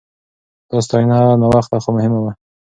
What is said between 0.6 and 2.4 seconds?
دا ستاينه ناوخته خو مهمه وه.